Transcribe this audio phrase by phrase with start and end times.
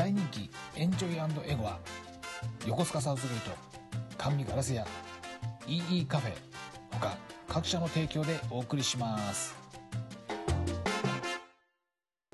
[0.00, 1.78] 大人気エンジョイエゴは
[2.66, 3.50] 横須賀サウスゲート
[4.16, 4.86] 甘味ガラス屋
[5.66, 6.32] EE カフェ
[6.90, 7.14] 他
[7.46, 9.54] 各社の提供でお送りします。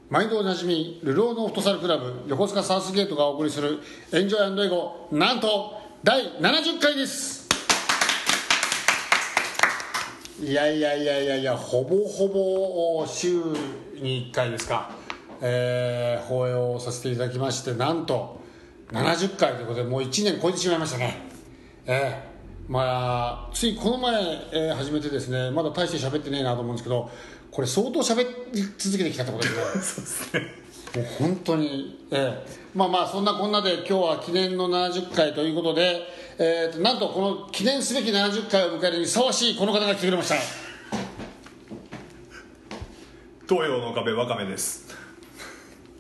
[0.08, 3.80] 毎度おなじみルローのフットサルクラブ横須賀サウスゲートがお送りする
[4.12, 7.48] エンジョイエゴなんと第70回です。
[10.40, 13.34] いやいやいやいやいやほぼほぼ週
[13.96, 14.95] に1回ですか。
[15.40, 18.40] えー放映をさせていただきましてなんと
[18.90, 21.28] 70回ということでもう1年超えてしまいましたね。
[21.86, 22.36] ええ
[22.68, 24.14] まあついこの前、
[24.52, 27.10] えー始めてですねまだ大して喋ってねえなと思うんですけど
[27.50, 30.66] これ相当喋り続けてきたってことですね。
[30.96, 36.02] もう本当に、ええまあまあそんなこんなで今日は記念の70回ということで、
[36.38, 40.36] えーとなんとこの記念すべき70回を迎えるにふさわしいこの方が来てくれました。
[43.48, 44.85] 東洋の壁わかめです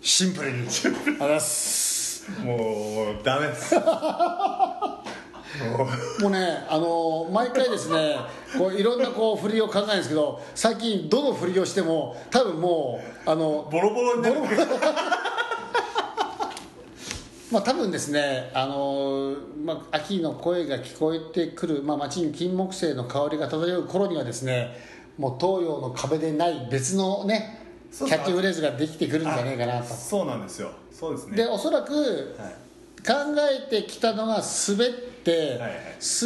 [0.06, 0.58] シンプルに。
[0.58, 2.30] ありがとうございます。
[2.44, 3.74] もうダメです。
[6.22, 8.16] もうね、あのー毎回ですね
[8.56, 14.36] こういろんなこう振りを考えるんですけど最近どの振りをしても多分もうあのボロボロになる。
[17.50, 24.76] まあ多分ですね、あのーまあ、秋の声が聞こえてくる、まあ、街に金木犀の香りが漂う頃にはですね
[25.18, 27.65] もう東洋の壁でない別のね
[28.04, 29.94] キャッチフレーズができてくるんじゃないかなと。
[29.94, 30.70] そうなんですよ。
[30.92, 31.36] そうですね。
[31.36, 31.94] でおそらく
[32.38, 32.54] はい。
[33.06, 33.12] 考
[33.70, 34.90] えてきたのが滑っ
[35.22, 35.70] て、はいはい。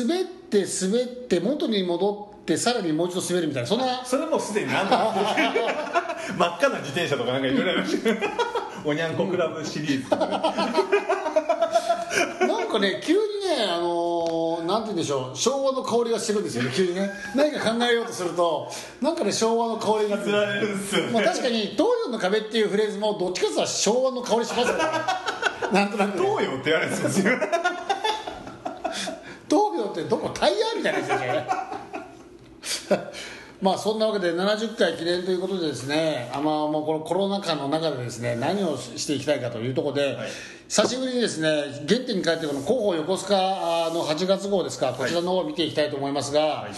[0.06, 4.04] 滑って滑って元に戻ってさらにもう一度滑るみたいなそんな。
[4.04, 8.10] それもうすでに何度も真っ赤な自転車とかなんかいろいろありました
[8.84, 10.32] おにゃんこクラブシリーズとかね。
[12.46, 15.36] なんかね急にねあのーなんて言うんでしょう。
[15.36, 17.10] 昭和の香りがしてるんですよね急にね。
[17.34, 18.70] 何か考えようとすると
[19.00, 21.12] なんかね昭和の香りが釣られるんですよね。
[21.12, 24.76] まあ、確かに東洋の壁っていうフレーズもどっちかというと昭和の香りしますよ。
[24.76, 24.82] ね
[25.72, 27.32] なんとなくね、東洋って言われるんですよ
[29.48, 31.16] 東洋ってどこタイヤみたいなやつで
[32.66, 33.04] すよね
[33.60, 40.28] まあそんなわけで70回記念ということでですねあまあもうこのコロナ禍の中でですね何をしていきたいかというところで、はい。
[40.69, 41.48] 久しぶりにですね
[41.88, 46.69] 原点に帰ってこの広報横須賀の8月号ですかこちらの方を見ていきたいと思いますが、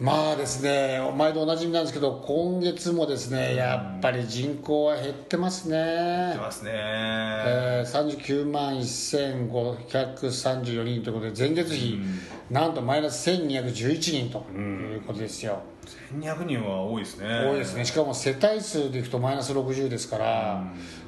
[0.00, 6.30] まあですね毎度おなじみなんですけど今月もですねやっぱり人口は減ってますね。
[6.32, 12.00] 出ますね、えー、39万1534人ということで前月比、
[12.50, 15.60] なんとマイナス1211人ということですよ、
[16.14, 17.26] 1200人は多いですね。
[17.28, 17.84] 多いですね。
[17.84, 20.64] しかも世帯数でいくとマイナス60ですから、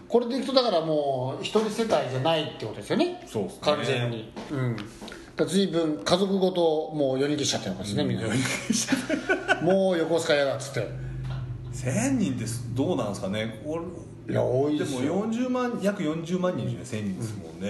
[0.08, 3.22] これでいくとだからもう一人世帯じゃないってことですよね。
[3.26, 3.58] そうですね。
[3.62, 4.32] 完全に。
[4.50, 4.76] うん
[5.36, 8.28] 随分家族ごともう4人でしちゃってるわけですね、みんな
[9.62, 10.88] もう横須賀嫌だっつって
[11.72, 13.60] 1000人ってどうなんですかね。
[13.66, 13.82] 俺
[14.30, 15.14] いや多いですよ。
[15.16, 17.68] も40万約40万人じゃ1000人ですもんね、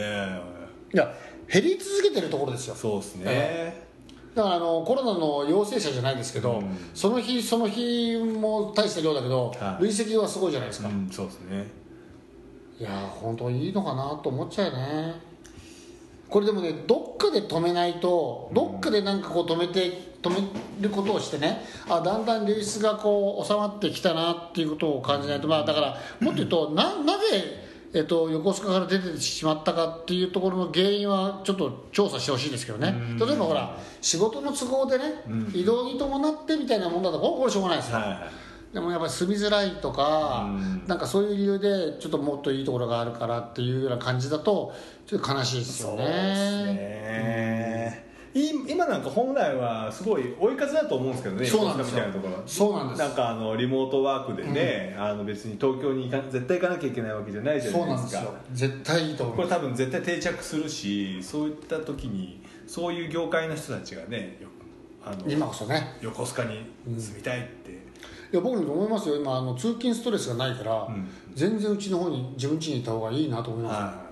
[0.93, 1.15] いや
[1.51, 2.75] 減り続けてるところですよ。
[2.75, 3.87] そうですね、え
[4.35, 6.77] だからあのコロナの陽性者じゃないですけど、うん。
[6.93, 9.85] その日その日も大した量だけど、はい。
[9.85, 11.67] 累積はすごいじゃないですか、うんそうですね。
[12.79, 15.15] いやー本当いいのかなと思っちゃうよね
[16.35, 20.37] これでもねどっかで止めないとどっかでなんかこう止めて止め
[20.81, 27.63] ることをしてねあだんだん流出がこう収まってきたなっていうことを感じないとまあだからもっと言うとななぜ
[27.95, 32.93] えっと、横須賀から出てしまったかっていうところの原因はちょっと調査してほしいですけどね。
[33.21, 35.05] 例えばほら仕事の都合でね
[35.55, 38.19] 移動に伴ってみたいなもんだとこれしょうがないですよ、はいはい
[38.75, 40.85] でもやっぱり住みづらいとか、うん。
[40.87, 44.75] なんかそういう理由でちょっともっといいところがあるからっていうような感じだと
[45.07, 46.15] ちょっと悲しいですよそうねです
[46.75, 52.05] ね、い今なんか本来はすごい追い風だと思うんですけどねそうなんですよ。
[52.07, 52.35] 横須賀みたいなところ。
[52.35, 52.99] はそうなんです。
[52.99, 58.23] なんかあのリモートワークでね、あの別に東京に行か絶対行かなきゃいけないわけじゃないじゃそうないでか。
[58.23, 58.71] なんですすよ。
[58.73, 64.49] 絶対いいと思うこれ多分絶対定着するしそういった時にそういう業界の人たちがねよ
[65.05, 65.97] あの今こそね。
[66.01, 66.67] 横須賀に
[66.99, 67.75] 住みたいって、い
[68.37, 69.17] や僕にも思いますよ。
[69.17, 71.09] 今あの通勤ストレスがないから、ん。
[71.35, 73.73] 全然うちの方に自分家にいた方がいいなと思います。
[73.75, 74.05] よ、は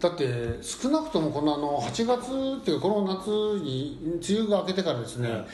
[0.00, 3.28] だって少なくともこのあの8月っていうかこの夏
[3.62, 5.46] に梅雨が明けてからですね、はい。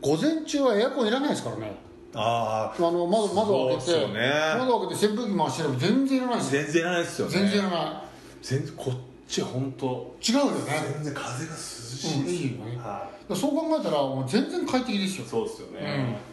[0.00, 1.66] 午前中はエアコンいらないですからね。
[1.66, 1.70] い、
[2.14, 4.32] あああの窓窓を開けて、ね。
[4.58, 6.50] 窓を開けて扇風機回してれば全然いらないです。
[6.50, 7.32] 全然いらないですよね。
[7.32, 8.04] 全然いらな
[8.42, 8.96] 全然こっ
[9.28, 10.52] ち本当い違うよね。
[10.94, 12.26] 全然風が涼しうん。
[12.26, 12.76] いいいよね。
[12.78, 15.24] はそう考えたらもう全然快適ですよ。
[15.24, 16.31] いそうですよね、だか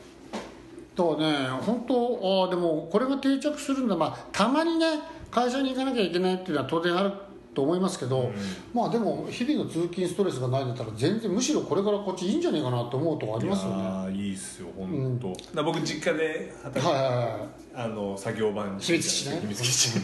[1.03, 3.95] らね本当ああでもこれが定着するんだ。
[3.95, 4.85] まあたまにね
[5.31, 7.11] 会社に行かなきゃいけないっていうのは当然ある
[7.53, 8.31] と思いますけど、
[8.73, 13.83] まあでも日々の通勤ストレスがないんだったら全然むしろこれからこっちいいんじゃないかなと思うとこありますよね。
[13.83, 17.37] ああいいっすよ本当、だから僕実家で働いて、はいはいはい。
[17.75, 19.39] あの作業場に秘密基地ね。
[19.41, 19.99] 秘密基地。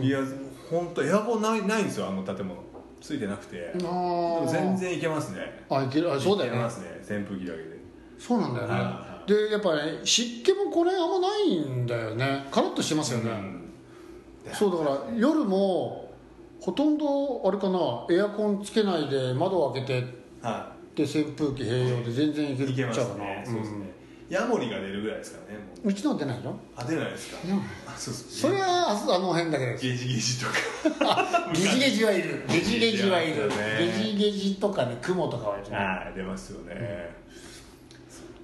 [0.00, 0.20] いや
[0.70, 2.62] 本当エアコンないないんですよあの建物。
[3.00, 3.72] ついてなくて。
[4.46, 5.64] 全然いけますね。
[5.68, 6.12] あいける。
[6.12, 6.56] あそうだよね。
[6.56, 6.86] いけますね。
[7.00, 7.82] 扇風機だけで。
[8.18, 12.46] そうなんだよね、はでやっぱね湿気もこれあんまないんだよね。
[12.50, 13.72] カラッとしてますよね、うん。
[14.52, 16.12] そうだから夜も
[16.60, 23.24] ほとんどあれかなエアコンつけないで窓を開けてはで扇風機併用で全然いけるっちゃうかな。
[23.24, 23.42] ね。
[23.44, 23.92] そうですね。
[24.28, 25.88] ヤモリが出るぐらいですからねもう。
[25.88, 26.58] うちのは出ないの？
[26.74, 27.38] あ出ないですか。
[27.44, 27.58] うん。
[27.86, 29.82] あそうですそれはあそあの辺だけです。
[29.84, 30.46] ゲジゲジと
[31.04, 31.52] か。
[31.52, 32.44] ゲジゲジはいる。
[32.48, 36.16] ゲジゲジはいるゲジゲジとかね雲とかはいるねはい。
[36.16, 37.14] 出ますよね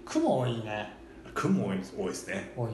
[0.09, 0.95] 雲多いね。
[1.35, 2.53] 雲多い多いですね。
[2.57, 2.71] 多い。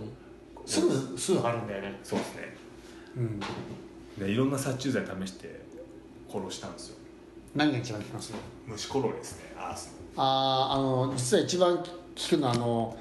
[0.67, 1.99] すぐすぐ張るんだよね。
[2.03, 2.57] そうですね。
[3.17, 3.41] うん。
[4.19, 5.61] でいろんな殺虫剤試して
[6.31, 6.97] 殺したんですよ。
[7.55, 8.33] 何が一番効きます？
[8.67, 9.53] 虫コロリですね。
[9.59, 12.97] アースあーあの実は一番効くのはあの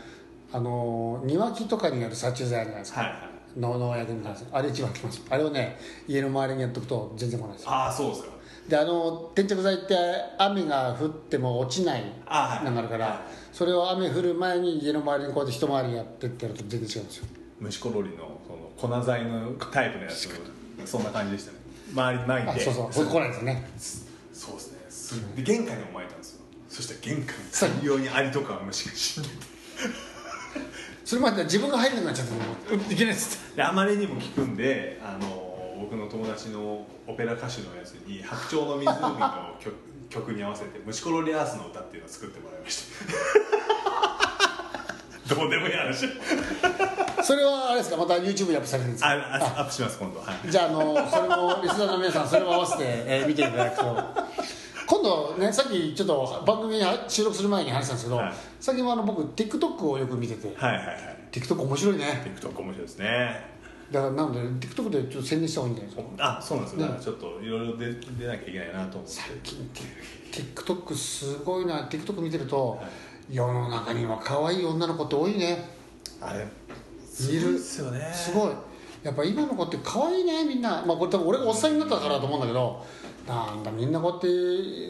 [0.51, 3.29] あの庭木とかにある殺虫剤あるじゃないですか、のはいはい。
[3.55, 5.21] 農農薬みたいなあれ一番効きます。
[5.29, 7.69] あれをね家の周りにやっとくと全然来ないですよ。
[7.71, 8.29] ああそうですか
[8.67, 9.95] であの粘着剤って
[10.37, 13.17] 雨が降っても落ちないのがあるから、はい。
[13.51, 17.25] それを雨降る前に家の周りにこうやって一回りやってってやると全然違うんですよ。
[17.59, 18.39] 虫コロリの
[18.77, 20.29] その粉剤のタイプのやつ
[20.85, 21.57] そんな感じでしたね。
[21.93, 22.69] 周りに巻いて。
[22.69, 23.05] あそうそう。
[23.05, 23.69] 来ないですよね。
[24.33, 24.77] そうですね。
[24.89, 26.41] すで玄関にも巻いたんですよ。
[26.69, 29.35] そしたら玄関に大量にアリとか虫が死んでて。
[31.05, 32.39] それまで自分が入れなくなっちゃっても
[32.89, 35.42] ういけないっつってであまりにも効くんであの
[35.79, 38.83] 僕の友達のオペラ歌手のやつに「白鳥の湖」
[39.19, 39.75] の曲
[40.09, 42.85] 曲に合わせて「虫コロリアースの歌」っていうのを作ってもらいまし
[45.27, 45.33] た。
[45.35, 46.07] どうでもいい話。
[47.23, 47.97] それはあれですか？
[47.97, 49.09] また YouTube にアップされるんですか？
[49.09, 50.19] ああアップします今度。
[50.19, 50.51] はい。
[50.51, 53.83] じゃあ、あの、それも、リスナーの皆さん、それも合わせて、えー見ていただくと。
[54.85, 58.33] 今度ね、さっきちょっと番組に収録する前に話したんですけど、はい。
[58.59, 60.53] 最近はあの僕 TikTok をよく見てて。
[60.57, 60.97] はいはいはい。
[61.31, 62.21] TikTok 面白いね。
[62.39, 63.52] TikTok 面白いですね
[63.91, 66.37] だからなので TikTok でちょっと宣伝した方がいいんじゃないですか？
[66.37, 66.99] あそうなんですよ、ね。
[67.01, 69.15] ちょっといろいろ出出なきゃいけないなと思って。
[69.15, 69.69] 最近
[70.31, 71.87] TikTok すごいな。
[71.87, 72.81] TikTok 見てると、
[73.29, 75.69] 世の中には可愛い女の子って多いね。
[76.21, 76.49] あれ見る。
[77.05, 78.11] すごいっすよね。
[78.13, 78.51] すごい
[79.03, 80.83] やっぱ今の子って可愛いねみんな。
[80.85, 82.85] まあこれ多分俺がおっさんになったからだと思うんだけど
[83.27, 84.27] なんだみんなこうやって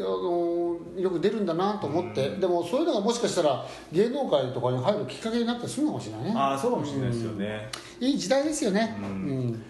[0.04, 6.34] あのよく出るんだなと思って、でもそういうのがもしかしたら芸能界とかに入るきっかけになったりするのかもしれないね。
[6.36, 7.70] ああそうかもしれないですよね、
[8.00, 8.98] いい時代ですよね。
[9.00, 9.48] ううん。
[9.50, 9.64] ん、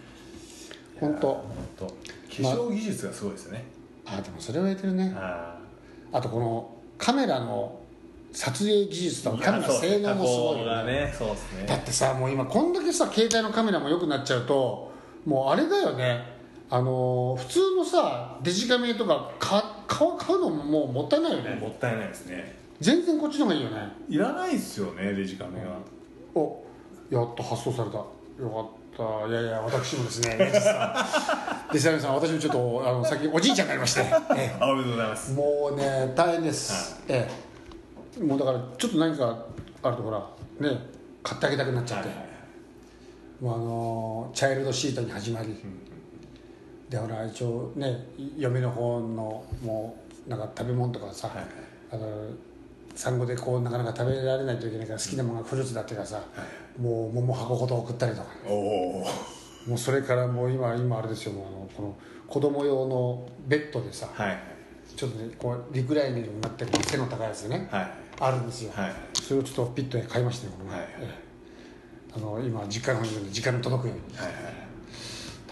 [0.99, 1.27] 本当。
[1.27, 1.45] 本
[1.77, 1.85] 当。
[1.85, 1.93] 化
[2.33, 3.65] 粧技術がすごいですよね、
[4.05, 5.13] あでもそれは言ってるね。
[5.15, 5.57] あ
[6.11, 7.79] あとこのカメラの
[8.33, 11.15] 撮影技術とかカメラ性能もすごいよがねね。
[11.17, 11.65] そうですね。
[11.67, 14.91] だってさもう今こんだけさ携帯のカメラも良くなっちゃうと
[15.25, 16.33] もうあれだよね。
[16.69, 21.55] あのー普通のさデジカメとかか買う買うのももうもったいないよね。
[21.55, 22.55] もったいないですね。
[22.81, 23.77] 全然こっちの方がいいよね。
[24.09, 25.77] いらないですよねデジカメが、
[26.33, 26.63] お
[27.11, 27.97] やっと発送された。
[27.97, 28.07] よ
[28.49, 28.65] かっ
[28.97, 29.27] た。
[29.27, 34.01] いやいや私もですねデジタルさん 私もちょっとあの最近おじいちゃんになりまして、
[34.35, 35.31] え あおめでとうございます。
[35.31, 37.52] えもうね大変です、ええ
[38.21, 39.45] もうだからちょっと何か
[39.81, 40.19] あるとほら
[40.59, 40.77] ね
[41.23, 43.43] 買ってあげたくなっちゃって、はいはいはい。
[43.43, 45.55] もうあのチャイルドシートに始まり、
[46.89, 48.05] でほら一応ね
[48.37, 49.95] 嫁の方のも
[50.27, 51.47] うなんか食べ物とかさ、はいはい。
[51.91, 52.07] あの
[52.95, 56.21] 産後でこうなかなか食べられないといけないから好きなものがフルーツだっていうかさ、
[56.79, 58.27] もう桃箱ごと送ったりとか。
[58.47, 58.53] お
[59.01, 59.05] お
[59.67, 61.95] もうそれからもう今今あれですよもうあのこの
[62.27, 64.37] 子供用のベッドでさはい。
[64.95, 68.93] ちょっとねこうリクライニングになってる背の高いやつね、はいあるんですよ、はい。
[69.13, 71.23] それをちょっとピットで買いましたねはいええ。
[72.15, 74.35] あの今実家の方で実家に届くようにはいはい。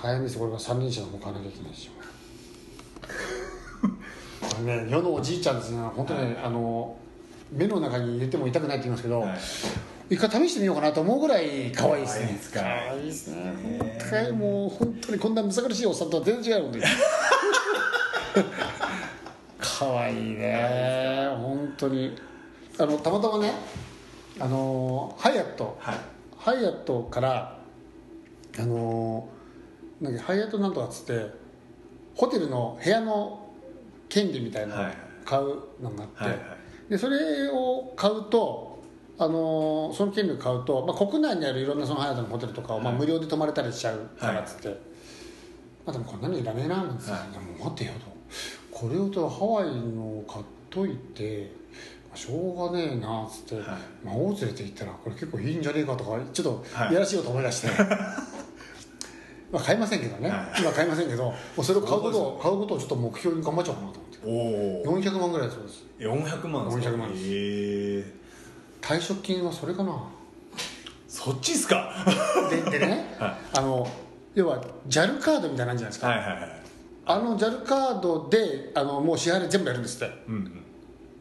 [0.01, 1.90] 大変ですこれが三輪車の方買わなきゃいけないし。
[4.42, 5.80] こ れね世のおじいちゃんですね。
[5.96, 6.96] 本当ね、あの
[7.51, 9.40] 目の中に入れても痛くないって言いますけど、はい。
[10.12, 12.40] 一回試してみようかなと思うぐらい可愛いですね。
[12.54, 12.62] 可
[12.92, 16.82] 愛いですね本当にもう本当にこんなむさ苦しいおっさんとは全然違うので
[19.58, 21.30] 可愛いね。
[21.38, 22.18] 本当に
[22.82, 23.54] あのたまたまね
[24.40, 25.96] あのハイアットはい。
[26.38, 27.60] ハイアットから
[28.60, 31.32] あのーなんかハイアットなんとかっつって
[32.16, 33.52] ホテルの部屋の
[34.10, 34.98] 権利みたいなのをはい。
[35.24, 35.46] 買う
[35.82, 36.40] のがあって、はいはい。
[36.90, 38.82] でそれを買うと
[39.20, 43.02] あのーその権利を買うと、まあ、国内にあるいろんなそのハイアットのホテルとかを、まあ、はい。
[43.02, 44.74] 無料で泊まれたりしちゃうからっつって、ま
[45.88, 47.04] あ、でもこんなのいらねえななんて。
[47.04, 47.30] さ、はい。
[47.32, 48.12] いやもう待てよと。
[48.72, 51.52] これをとハワイの買っといて
[52.00, 54.06] まあしょうがねえなっつって、はい。
[54.06, 56.91] 魔王連れて行ったらこれ結構いいんじゃねえかとかちょっとはい。
[56.91, 57.68] いやらしいこと思い出して、
[59.51, 60.62] まあ買いませんけどね、はい。
[60.62, 64.18] 今買いませんけどもうそれを買うことを買うことをちょっと目標に頑張っちゃおうかなと思って
[64.88, 65.84] おお400万ぐらいそうです。
[66.00, 67.24] 400万ですか？400万です。
[67.27, 68.22] ええ
[68.82, 70.03] 退職金はそれかな？
[71.08, 71.94] そっちっすか？
[72.50, 73.88] ででね、はあの
[74.34, 76.62] 要は JAL カードみたいなんじゃないですか、はいはいはい。
[77.06, 80.24] あの JAL カードであのもう支払い全部やるんですって。
[80.27, 80.61] うんうん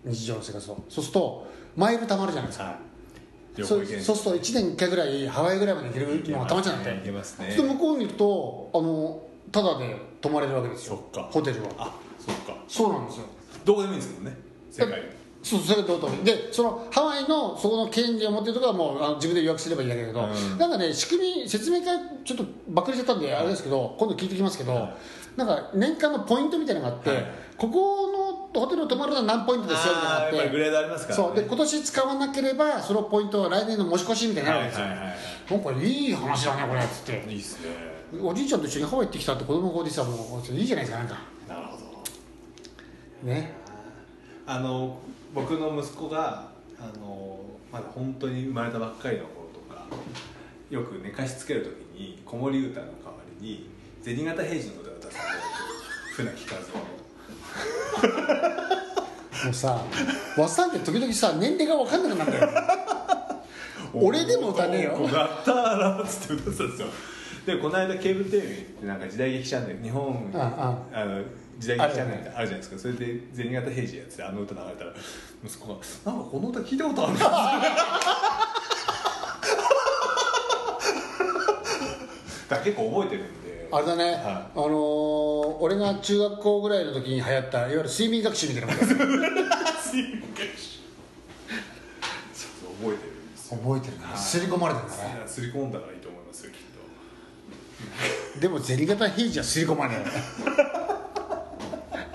[0.04, 0.84] 日常の生活を。
[0.88, 2.74] そうするとマイル貯まるじゃないですか、はい。
[3.56, 7.56] 旅そうすると1年1回ぐらいハワイぐらいまで行けるのがたまっちゃうんだって行けますね。
[7.56, 11.02] 向こうに行くとあのタダで泊まれるわけですよ。
[11.12, 11.68] ホテルは。
[11.78, 12.56] あそっか。
[12.68, 13.26] そうなんですよ。
[13.64, 14.36] どこでもいいんですもんね。
[14.70, 15.20] 世界。
[15.42, 20.58] そうそれがどうとでそのハワイのそこの権利を持ってるところはもうあの自分で予約すればいいだけだけど、うん。
[20.58, 24.94] なんかね仕組み説明会ちょっとばっくりしちゃったんであれですけど今度聞いてきますけど、はい
[25.36, 27.24] なんか年間のポイントみたいなのがあって、はい。
[27.56, 31.24] ここのホテルに泊まるのは何ポイントですよみたいなのがあってやっぱりグレードありますからね。
[31.24, 31.36] そう。
[31.36, 35.16] で今年使わなければそのポイントは来年の持ち越しみたいになるわけですよ、はいはいはい
[35.50, 37.70] なんかいい話だねこれっつっていいっすね。
[38.22, 41.76] おじいちゃんと一緒にハワイ行ってきたって子供の子でさもういいじゃないですかなんかなるほ
[43.24, 43.28] ど。
[43.28, 43.52] ね。
[44.46, 44.98] あの
[45.34, 47.40] 僕の息子があの
[47.72, 49.86] まだ本当に生まれたばっかりの頃とか
[50.70, 51.62] よく寝かしつける
[51.94, 53.70] 時に子守歌の代わりに
[54.02, 55.22] 銭形平次の歌を歌ってた
[56.14, 57.09] 船木和夫
[59.44, 59.84] もうさ
[60.36, 62.48] わっさんって時々さ年齢が分かんなくなるんだよ
[63.92, 64.92] 俺でも歌ねえよ。
[65.12, 66.88] ガッターラっつって歌ってたんですよ。
[67.46, 71.04] でこの間ケーブルテレビってなんか時代劇チャンネル日本ああ。
[71.04, 71.22] の
[71.58, 72.78] 時代劇チャンネルってあるじゃないですか。
[72.78, 74.92] それで銭形平次やつであの歌流れたら
[75.44, 75.74] 息子が
[76.06, 77.18] 「なんかこの歌聞いたことあるな」
[82.48, 84.14] だ結構覚えてるんであれだね、はい。
[84.14, 89.08] あのー俺が中学校ぐらいの時に流行ったいわゆる睡眠学習みたいなもんですよそう
[92.80, 93.60] 覚えてるんですよ。
[93.62, 94.16] 覚えてるな。
[94.16, 95.22] 刷り込まれてるんだね。
[95.26, 96.58] すり込んだらいいと思いますよきっ
[98.34, 98.40] と。
[98.40, 99.96] でも銭形平次は刷り込まね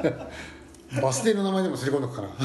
[0.04, 0.12] え
[1.02, 2.30] バス停の名前でも刷り込んどくから。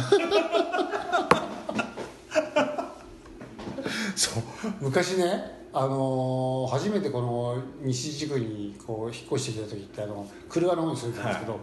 [4.17, 4.43] そう。
[4.81, 11.61] 昔ねあのー初めてこの西地区にこう引っ越してきた時ってあの車の方に住んでたんですけど、はい。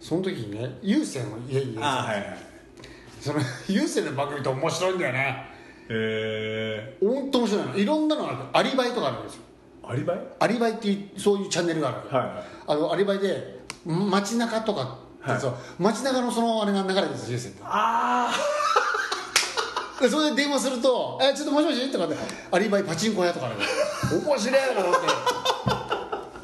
[0.00, 2.38] その時にね有線を家に入れてたんで
[3.20, 5.44] すよその有線の番組って面白いんだよね。
[5.88, 7.76] え本当面白いの。
[7.76, 9.42] いろんなのがあるアリバイとかあるんですよ。
[9.82, 10.18] ー、アリバイ？
[10.40, 12.08] アリバイっていうそういうチャンネルがある。
[12.08, 12.44] はいはい。
[12.66, 14.86] あのアリバイでん街中とかっ
[15.24, 15.82] てはい。
[15.82, 18.55] 街中のそのあれが流れてるんですよ有線であで
[19.98, 22.14] それで電話すると「えちょっともしもし?」とかで
[22.52, 23.54] 「アリバイパチンコ屋」とかね
[24.12, 25.06] 面白いなと思って。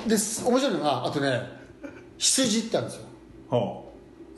[0.09, 1.41] です面白いのがあとね
[2.19, 3.05] 羊ってあるんですよ、
[3.51, 3.83] あは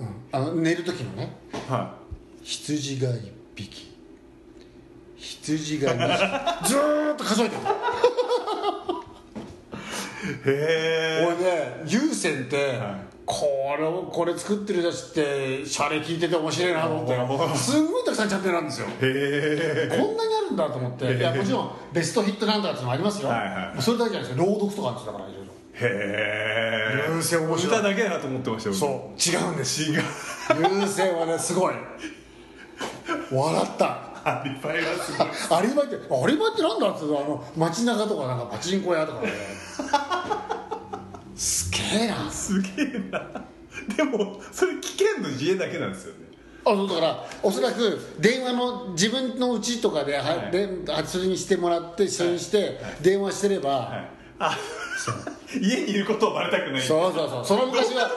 [0.01, 1.37] うん、あの寝る時のね。
[1.69, 1.95] あは
[2.43, 3.95] 羊が1匹
[5.17, 7.63] 羊が2匹ずーっと数えてる。
[7.63, 7.65] い
[10.47, 13.47] へ俺ね有線って、はいこ
[13.79, 18.87] れこれ作ってる人たちってシャレ聞いてて面白いなと思って すんごいたくさんチャンネルなんですよ。
[18.87, 21.17] こんなにあるんだと思って。
[21.17, 23.49] いやもちろんベストヒットなんとかっていうのもありますよ、はいはい。
[23.49, 24.47] はいそれだけじゃないですよ。
[24.47, 25.55] 朗読とかあるんですよだからいろいろ。
[25.81, 27.79] え有線面白い。
[27.79, 28.91] 歌だけだと思ってましたよそう。
[29.19, 29.83] 違うんです。
[29.83, 30.03] 違う。
[30.83, 31.75] 有線はねすごい。
[33.33, 34.15] 笑った。
[34.25, 35.29] アリバイはすごい。
[35.59, 39.33] アリバイってアリバイってなんだって言うとあの街中とかなんかパチンコ屋とかね
[39.75, 39.83] す
[41.99, 43.45] げえなすげえな。
[43.97, 46.25] でもそれ危険の家だけなんですよね。
[46.67, 50.51] あそうだからおそらく電話の自分のうちとかで,、ははい。
[50.51, 50.69] で
[51.05, 54.11] それにしてもらってそれにして電話してれば、はい。
[54.39, 54.59] あ
[55.61, 56.83] 家にいることをバレたくない。
[56.83, 57.45] そうそうそう。
[57.45, 58.11] その昔は。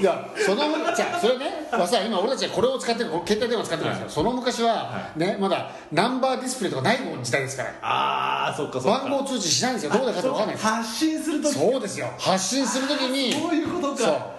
[0.00, 0.62] いやその
[0.94, 1.68] じゃあそれね。
[1.70, 4.14] まあさ今俺たちはこれを使ってる携帯電話使ってるんですよ、はい。
[4.14, 7.74] その昔は、はねまだナンバーディスプレイとかない時代ですから。
[7.82, 9.08] ああそっかそっか。
[9.08, 9.92] 番号通知しないんですよ。
[9.92, 10.56] どこでかって分かんない。
[10.56, 12.12] 発信するときそうですよ。
[12.18, 14.38] 発信するときにそういうことか。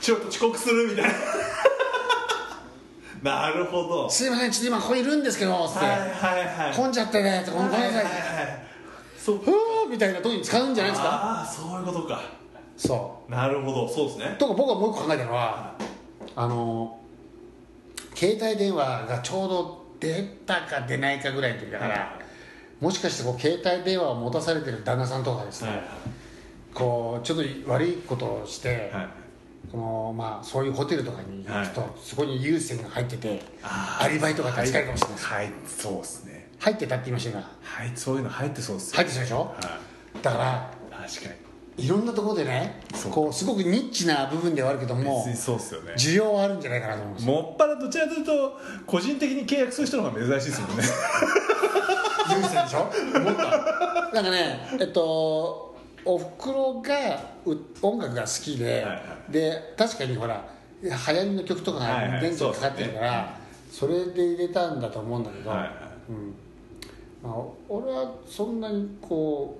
[0.00, 1.12] ちょっと遅刻するみたいな。
[3.48, 4.08] なるほど。
[4.08, 6.08] すいませんちょっと今ここいるんですけどつって、はいはい
[6.66, 6.74] はい。
[6.74, 8.68] 混んじゃってねってごめんなさい、はいはいはい
[9.28, 11.08] そうふーみたいな時に使うんじゃないですか？
[11.10, 12.22] ああそういうことか。
[12.78, 13.30] そう。
[13.30, 13.86] なるほど。
[13.86, 14.36] そうですね。
[14.38, 15.74] とか僕はもう一個考えたのは
[16.34, 16.98] あの
[18.14, 22.18] 携帯電話がちょうど出たか出ないかぐらいの時だから、
[22.80, 25.80] もしかしてこう携帯電話を持たされてる旦那さんとかですね、はい
[26.72, 29.08] こうちょっと悪いことをして、はい。
[29.72, 35.52] このまあ、そういうホテルとかに行くと、はそこに有線が入っててあアリバイとかって使えるかもしれないです、はい。
[35.66, 37.44] そうですね入ってたって言いましたよ。
[37.44, 38.96] 今はいそういうの入ってそうですよ。
[38.96, 39.36] 入ってたでしょ？
[39.38, 39.78] は
[40.22, 40.70] だから
[41.06, 41.48] い確かに。
[41.84, 43.12] いろんなところでねそう。
[43.12, 45.92] こうすごくニッチな部分ではあるけどもそうですよね。
[45.96, 47.26] 需要はあるんじゃないかなと思います。
[47.26, 50.82] もっぱらどちらかというと個人的に契約する人の方が珍しいですもんね。
[52.30, 52.90] 有線でしょ？
[53.14, 53.42] 思った
[54.12, 56.94] なんかねえっとおふくろが
[57.44, 59.00] う音楽が好きで、はいは
[59.30, 60.44] で確かにほら
[60.82, 63.38] 流行りの曲とかはいはいが電気にかかってるから、
[63.70, 65.70] それで入れたんだと思うんだけど、はいはい。
[66.10, 66.34] うん
[67.22, 67.34] まあ、
[67.68, 69.58] 俺はそんなにこ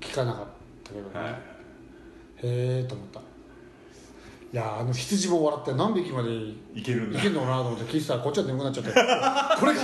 [0.00, 0.46] う聞かなかっっ
[0.84, 1.32] たけどね、はい。
[1.32, 3.20] へえと思った。
[3.20, 7.20] いやあの羊も笑って何匹までいいけるんだ。
[7.20, 8.92] けるのかなと思って聞いてたらこっちは眠くなっちゃって。
[9.58, 9.80] これが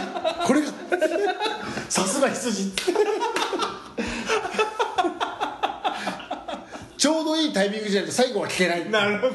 [0.46, 0.68] これが
[1.88, 2.70] さすが羊。
[6.96, 8.90] ちょうどいいタイミングじゃないと最後は聞けない。
[8.90, 9.34] なるほど。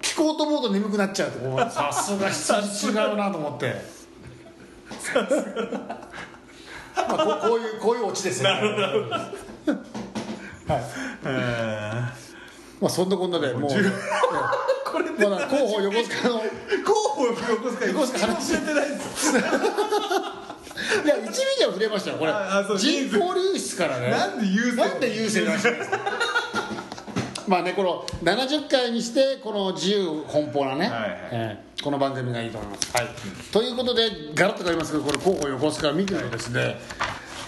[0.00, 3.76] 聞こうと思うと眠くなっちゃうとさすが羊違うなと思って
[7.06, 8.60] まあここういうこういうオチですよね。
[10.66, 10.82] はい。
[12.80, 13.70] まあそんなこんなでもう
[14.84, 16.40] これまだ広報横須賀の
[16.84, 19.30] 候補横須賀横須賀話教えてないです
[21.04, 22.32] いや1ミリは触れましたよこれ。
[22.78, 24.10] 人工流出からね。
[24.10, 25.98] なんで優先なんで優先なんですか。
[27.48, 31.18] まあねこの70回にしてこの自由奔放なね、はいはい。
[31.32, 33.06] えーこの番組がいいと思います、はい。
[33.50, 36.76] ということでガラッと変わりますけどこれ広報横須賀見てるとですね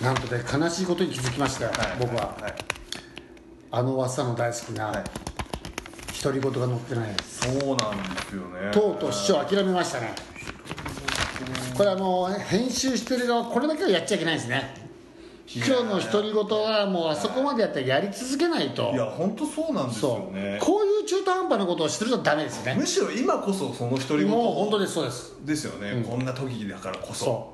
[0.00, 2.54] なんとね悲しいことに気づきましたよ、僕は、はい。
[3.70, 5.04] あの噂の大好きなはい。
[6.23, 8.70] 独り言が載ってないそうなんですよね。
[8.73, 10.14] とうとう視聴諦めましたね。
[11.76, 14.79] これあの編集してる側これだけはやっちゃいけないですね
[15.52, 18.92] 今日の独り言はもうあそこまでやったらやり続けないと。
[18.92, 20.59] いや本当そうなんですよね。
[20.61, 22.76] こういう中途半端なことをしてるとダメですね。
[22.78, 24.28] むしろ今こそその独り言。
[24.28, 25.35] もう本当ですそうです。
[25.45, 27.52] ですよね、こんな時だからこそ。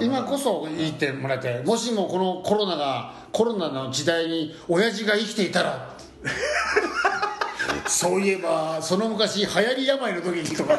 [0.00, 5.94] 今こそ言ってもらいたいもしもこのコロナがコロナの時代に親父が生きていたら。
[7.86, 10.78] そういえばその昔流行り病の時にとか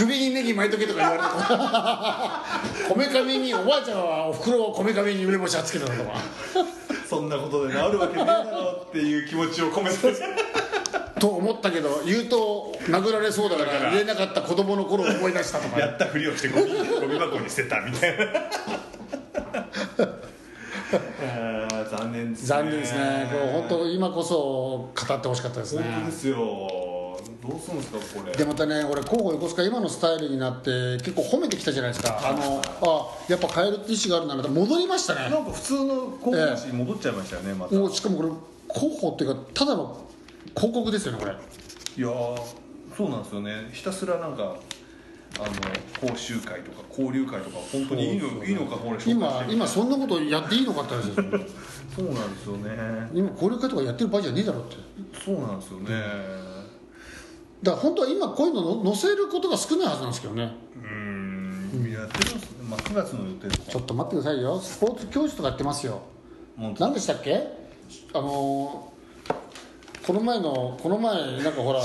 [0.00, 6.12] 首にネギ巻いとけとか言われてこめかみにおばあちゃんはおふくろをこめかみに梅干しはつけてたとか。
[7.06, 9.96] そんなことで治るわけねえだろうっていう気持ちを込めて。
[11.18, 18.24] と思ったけど言うと殴られそうだから言えなかった子供の頃を思い出したとかやったふりをしてゴミゴミ箱に捨てたみたいな。
[21.90, 22.46] 残念ですね。
[22.46, 23.28] 残念ですね。
[23.30, 25.82] これ本当今こそ語ってほしかったですね。
[25.82, 26.38] 本当ですよ
[27.50, 28.32] どうするんですかこれ。
[28.36, 32.18] でまたね俺候補横須賀今のスタイルになって結構褒めてきたじゃないですか。
[32.22, 35.30] あのあやっぱ変えるって意思があるなって戻りましたね。
[35.30, 37.74] なんか普通の広告誌に戻っちゃいましたよねまた。
[37.74, 38.28] もうしかもこれ
[38.74, 40.06] 広報っていうかただの
[40.56, 41.32] 広告ですよねこれ。
[41.32, 41.34] い
[42.00, 42.40] やー
[42.96, 43.70] そうなんですよね。
[43.72, 44.56] ひたすらなんか
[45.38, 51.24] あの講習会とか交流会とか本当にいいのいいのかこれ今今そんなことやっていいのかって話ですよ。
[51.96, 53.10] そうなんですよね。
[53.14, 54.76] 今交流会とかやってる場合じゃねえだろって。
[55.24, 56.49] そうなんですよね
[57.62, 60.52] だから本当は今こういうのの載せることが少ないはずなんですけどね。
[60.76, 62.50] うーんやってるんです。
[62.52, 64.58] ね、まあ、9月の予定とかちょっと待ってくださいよ。
[64.60, 66.00] スポーツ教室とかやってますよ。
[66.78, 67.36] 何でしたっけ？
[68.14, 68.90] あのー
[70.06, 71.80] この前のこの前なんかほら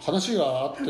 [0.00, 0.88] 話があってね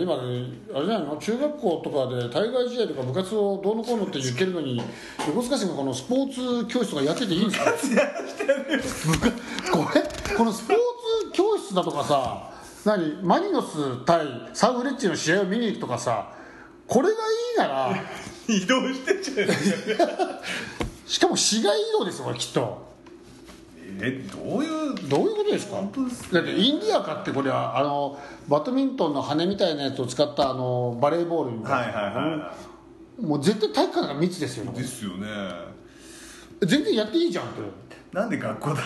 [0.00, 1.16] 今あれじゃないの？
[1.16, 4.80] 中学校とかで対外試合とか部活をどうのこうのって言ってるのに
[5.26, 7.72] 横須賀市がこのスポーツ教室とかやってていいんですか？
[9.72, 12.51] これこのスポーツ教室だとかさ
[12.84, 13.22] 何？
[13.22, 16.32] マリノス対サウフレッチェの試合を見に行くとかさ
[16.86, 17.16] これがい
[17.56, 17.96] いなら。
[18.48, 20.08] 移動してんじゃないですか
[21.06, 22.92] しかも市外移動ですよきっと。
[24.00, 25.08] えどういう？
[25.08, 25.76] どういうことですか？
[25.76, 28.18] 本当ですだってインディアカってこれはあの
[28.48, 32.54] バドミントンの羽みたいなやつを使ったあのバレーボールみたいな、はいはいはいは
[33.20, 34.72] もう絶対体育館が密ですよ。
[34.72, 35.26] いですよね。
[36.62, 37.60] 全然やっていいじゃんって。
[38.12, 38.82] なんで学校だ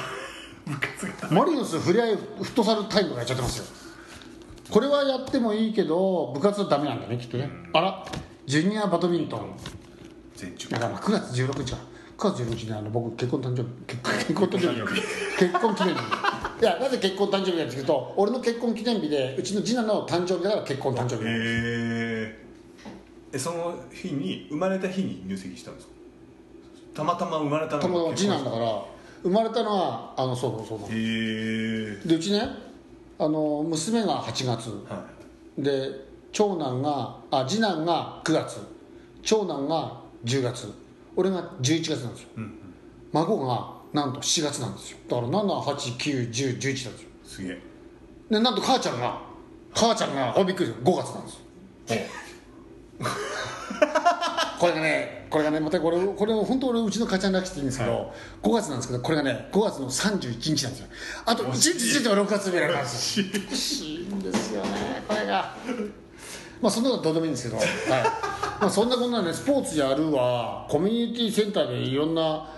[1.30, 3.64] マリノスフリアイフットサルタイムがやっちゃってますよ
[4.70, 7.48] これはやってもいいけど部活はダメなんだねきっとね。
[7.72, 8.04] あら
[8.46, 9.56] ジュニアバドミントン。
[10.34, 10.68] 全中。
[10.68, 11.78] だからまあ9月16日か
[12.18, 13.68] 9月16日にあの僕結婚誕生日。
[14.26, 15.00] 結婚誕生日。
[15.38, 16.00] 結婚記念日。
[16.58, 22.38] いやなぜ結婚誕生日なんですけど俺の結婚記念日でうちの次男の誕生日だから結婚誕生日へえ
[23.34, 25.92] えその日に生まれた日に入籍したんですか？
[26.94, 28.82] たまたま生まれたのたまたま次男だから
[29.22, 32.40] 生まれたのはあのそうそうそうへえでうちね
[33.18, 34.70] あの娘が8月。
[34.88, 35.04] は
[35.58, 38.58] で長男があ次男が9月。
[39.22, 40.72] 長男が10月。
[41.16, 42.28] 俺が11月なんですよ、
[43.10, 44.98] 孫がなんと7月なんですよ。
[45.08, 46.90] だから7891011なんですよ。
[46.90, 47.76] いすげえ。
[48.30, 49.20] でなんと母ちゃんが
[49.72, 51.38] 母ちゃんがあびっくり5月なんです
[54.58, 58.12] これがねこれがねまたこれこれ本当俺うちの母ちゃんらしくていいんですけど、
[58.42, 60.86] 5月なんですけどこれがね5月の31日なんですよ。
[61.24, 63.20] あと1日ついては6月目なんです。
[63.20, 65.02] よ惜しいんですよね。
[65.06, 65.54] これが。
[66.60, 67.66] まあそんなのどうでもいいんですけど、はい。
[68.60, 70.66] まあ、そんなこんなねスポーツやるわ。
[70.70, 72.48] コミュニティセンターでいろんな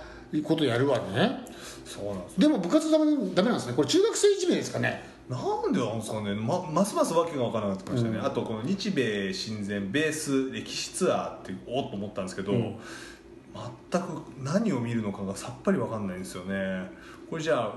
[0.44, 1.44] ことやるわね。
[1.84, 3.72] そうなんですでも部活ダメダメなんですね。
[3.74, 5.36] これ中学生いじめですかねな
[5.68, 8.24] んでなんですかねまますますわけが分からなくなってきましたね、うん。
[8.24, 14.06] あとこの日米親善ベース歴史ツアーっておっと思ったんですけど、全く
[14.42, 16.90] 何を見るのかがさっぱり分かんないんですよね。
[17.28, 17.74] これじゃあ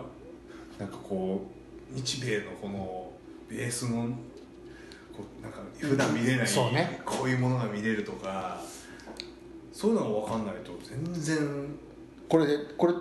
[0.79, 1.45] なんかこ
[1.91, 3.11] う日米のこの
[3.49, 4.07] ベースの
[5.11, 7.01] こうなんか普段見れない、そうね。
[7.05, 8.61] こういうものが見れるとか
[9.73, 11.67] そういうのが分かんないと全然
[12.29, 12.93] これでこれ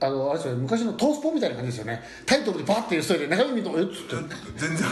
[0.00, 2.02] あのあれですよね昔のトースポみたいな感じですよね。
[2.26, 4.34] タイトルでバーって言う人で中身見るとえっつって。
[4.56, 4.88] 全然。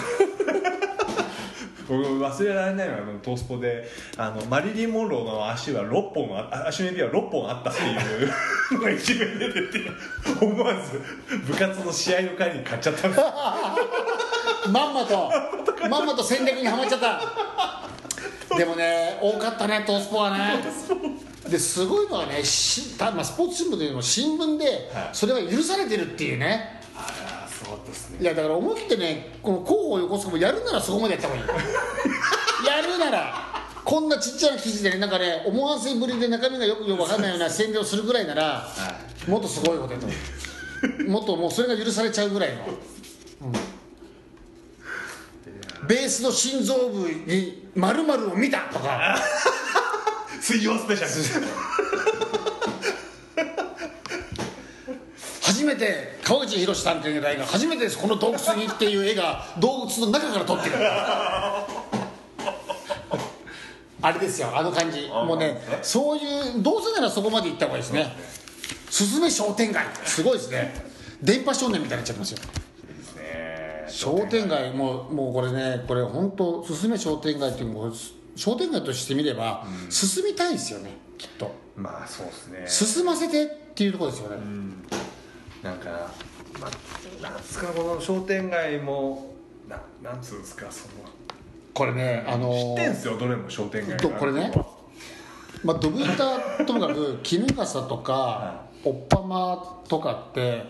[1.89, 7.87] 僕忘れられないのはあのトースポであのマリリン・モンローの足は6本あ足の指は6本あったってい
[8.75, 9.91] うのが一面出てて
[10.39, 11.01] 思わず
[11.47, 13.23] 部活の試合の帰りに買っちゃったんです
[14.71, 15.31] まんまと
[15.89, 17.21] まんまと戦略にはまっちゃった。
[18.57, 20.63] でもね多かったねトースポはね
[21.51, 25.11] ですごいのはねした、まあ、スポーツ新聞というのも新聞ではい。
[25.13, 26.81] それは許されてるっていうね。
[26.95, 31.47] ああそうですいやだから思い切ってねこの広報横須賀もやるならそこまでやった方がいい。
[32.67, 33.49] やるなら
[33.85, 38.69] こんなちっちゃな記事でねなんかね思わせぶりで中身がよくよく分かんないような宣伝をするぐらいなら
[39.27, 40.19] もっとすごいことやと思う。
[41.11, 42.63] もっともうそれが許されちゃうぐらいの、
[45.89, 47.69] ベースの心臓部に
[48.33, 49.19] を見たとか
[50.49, 51.47] 水曜スペシャル。
[55.43, 57.99] 初めて川口博探偵隊が初めてです。
[57.99, 60.77] この洞窟にっていう絵が洞窟の中から撮ってる。
[60.81, 61.67] あ
[64.11, 65.11] れですよあの感じ。
[65.13, 65.81] あもうねえ？
[65.83, 66.21] そうい
[66.61, 68.17] うどうせならそこまで行った方がいいですね。
[68.89, 69.85] すずめ商店街。
[70.07, 70.75] すごいですね。
[71.21, 72.39] 電波少年みたいになっちゃいますよ。
[73.87, 77.93] 商店街もうもうこれねこれ本当すすめ商店街っていうのも
[78.39, 81.53] 商店街としてみれば、進みたいですよねきっと。
[81.77, 82.65] まあそうですね。
[82.69, 84.37] 進ませてっていうところですよね、
[85.61, 85.91] なんか、
[86.61, 89.35] まあ、なんつうかこの商店街も
[89.69, 90.95] ななんつうんですかその
[91.75, 94.53] これねあのー知ってんすよどれも商店街これね。
[95.65, 100.63] まあ、ドブ板ともかく衣笠とか、おっぱまとかって、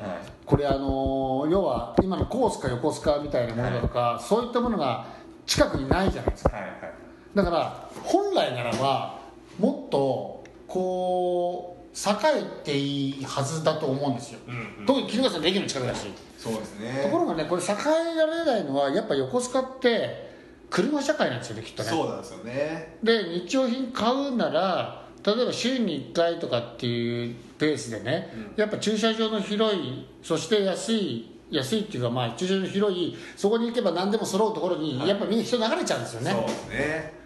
[0.46, 5.06] これあの要は今のコースか横須賀みたいなものだとか、そういったものが
[5.44, 6.56] 近くにないじゃないですか。
[6.56, 9.18] はいはいだから本来ならば
[9.58, 14.86] もっとこう栄えていいはずだと思うんですよ、うんうん。
[14.86, 17.02] 特に衣笠の駅の近くだし、そうですね。
[17.02, 20.28] ところがねこれ栄えられないのはやっぱ横須賀って
[20.70, 21.88] 車社会なんですよねきっとね。
[21.88, 22.98] そうなんですよね。
[23.02, 37.17] で日用品買うなら例えば週に1回とかっていうペースでね、やっぱ駐車場の広いそして安い安いっていうかまあ駐車場の広いそこに行けば何でも揃うところにやっぱみんな人流れちゃうんですよね、そうですね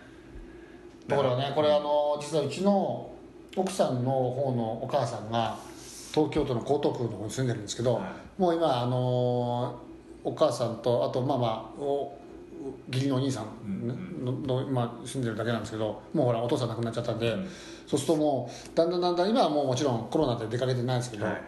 [1.08, 3.10] だからねこれあの実はうちの
[3.56, 5.56] 奥さんの方のお母さんが
[6.12, 8.40] 東京都の江東区の方に住んでるんですけど、はい。
[8.40, 9.80] もう今あの
[10.24, 11.46] お母さんとあとまあま
[11.78, 12.18] あお
[12.90, 17.48] 義理のお兄さんの,、の今住んでるだけなんですけどもうほらお父さん亡くなっちゃったんで、うん。
[17.86, 21.42] そうするともうだんだんだんだん今はもうもちろんコロナで出かけてないんですけど、はい。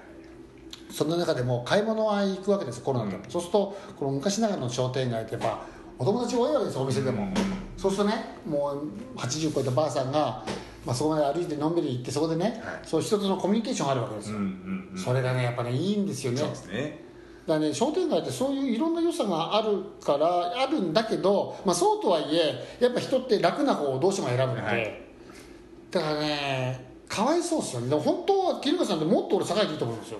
[0.90, 3.22] その中でも買い物は行くわけですコロナで、うん。
[3.30, 5.60] そうするとこの昔ながらの商店街ってやっぱ
[5.98, 7.28] お友達多いわけですよお店でも、
[7.76, 10.44] そうするとねもう80超えたばあさんが、
[10.84, 12.80] まあ、そこまで歩いてのんびり行ってそこでね、はい。
[12.84, 14.98] そう人とのコミュニケーションがあるわけですうんよ、うんうん。
[14.98, 16.38] それがねやっぱねいいんですよね。
[16.38, 17.04] そうですね。
[17.46, 25.00] だね商店街ってそういういろんな良さがあるからあるんだけど、まあ、そうとはいえやっぱ人って楽な方をどうしても選ぶので、はい。
[25.90, 27.88] だからねかわいそうですよね。
[27.88, 30.18] でも本当は桐村さんってもっと俺栄えていいと思うんですよ。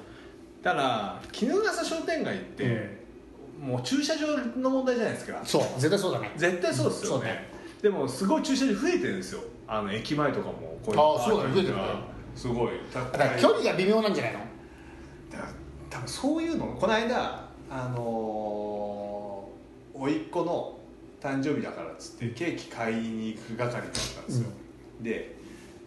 [0.63, 2.94] ただ衣笠商店街って、
[3.65, 4.27] もう駐車場
[4.61, 5.41] の問題じゃないですか。
[5.45, 5.63] そう。
[5.79, 6.33] 絶対そうだね。
[6.37, 7.25] 絶対そうですよね。
[7.27, 7.49] ね。
[7.83, 9.41] でもすごい駐車場増えてるんですよ。
[9.67, 11.55] あの駅前とかもこいうあーそうだね。
[11.55, 11.83] 増えてるね。
[12.37, 12.73] すごい。
[12.93, 14.39] だから距離が微妙なんじゃないの？
[15.31, 15.53] だから
[15.91, 20.79] 多分そういうのこの間あのー、甥っ子の
[21.21, 23.93] 誕生日だからっつってケーキ買いに行く係だったんで
[24.29, 24.49] すよ、
[25.01, 25.37] で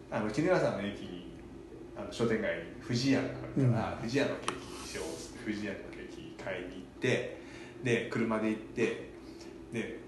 [0.10, 1.32] あの衣笠の駅に
[1.96, 7.37] あの商店街に藤屋があるから、藤屋のケーキにしようっつって藤屋のケーキ買いに行って
[7.84, 9.10] で車で行って
[9.72, 10.00] で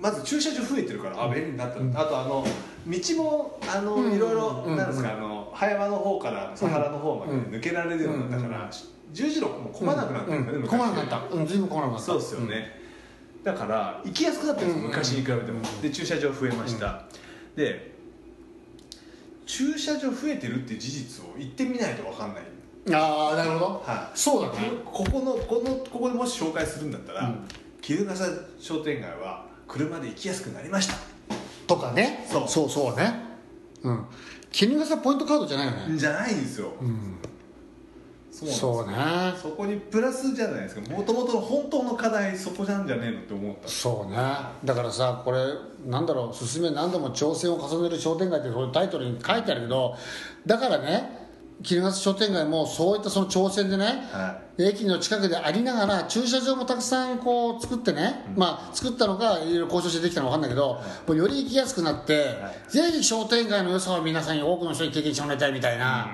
[0.00, 2.44] まず駐車場増えてるからあ便利になった、あとあの
[2.86, 4.16] 道もあの、うん。
[4.16, 4.76] いろいろうん。
[4.76, 7.40] なんですか、あの葉山の方からサハラの方までうん。
[7.52, 8.70] 抜けられるようになったから、うん。
[9.12, 10.70] 十字路も混まなくなったよね、うん、昔。
[10.70, 11.46] 混まなくなったうん。
[11.46, 12.06] 随分混まなくなった。
[12.06, 12.80] そうですよね、
[13.44, 15.60] だから行きやすくなったんです昔に比べても。
[15.82, 17.04] で駐車場増えました、
[17.54, 17.90] で
[19.44, 22.42] 駐車場増えてるって事実を言ってみないと分かんない。
[22.44, 22.59] うん
[22.92, 23.82] ああなるほど。
[23.84, 24.18] はい。
[24.18, 24.70] そうだね。
[24.84, 27.48] ここのこのここでもし紹介するんだったら、うん。
[27.86, 28.24] 衣笠
[28.58, 30.94] 商店街は車で行きやすくなりました。
[31.66, 32.26] とかね。
[32.30, 32.48] そう。
[32.48, 33.14] そうそうね。
[33.82, 34.06] うん。
[34.52, 35.96] 衣笠ポイントカードじゃないよね。
[35.96, 37.18] じゃないんですよ、うん。
[38.32, 38.94] そうね。
[39.40, 40.80] そこにプラスじゃないですか。
[40.90, 43.68] もともとの本当の課題そこなんじゃねえのって思った。
[43.68, 44.16] そうね。
[44.64, 45.38] だからさこれ
[45.86, 49.94] なんだろう「進め何度も挑戦を重ねる商店街」ってそういうタイトルに書いてあるけど
[50.46, 51.19] だからね
[51.62, 62.36] 衣笠商店街もそういったその挑戦でね、は駅の近くでありながら駐車場もたくさんこう作ってね、まあ作ったのかいろいろ交渉してできたのか分かんないけど、もうより行きやすくなって、
[62.68, 66.10] ぜひ商店街の良さを皆さんに多くの人に経験してもらいたいみたいな、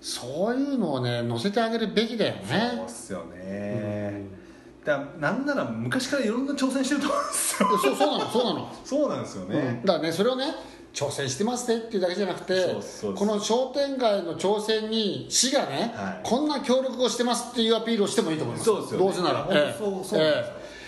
[0.00, 4.43] そういうのをね載せてあげるべきだよそうねっすよね、だか
[4.92, 7.68] らなんなら昔からいろんな挑戦してると思うんですよ。
[7.82, 8.72] そうそうなのそうなの。
[8.84, 10.44] そうなんですよね、だからねそれをね
[10.92, 12.76] 挑戦してますねっていうだけじゃなくて
[13.16, 16.28] この商店街の挑戦に市がね、はい。
[16.28, 18.66] こんな協力をしてますっていうアピールをしてもいいと思います。
[18.66, 19.06] そうですよね。
[19.06, 20.44] どうせなら、いや本当そうそうえ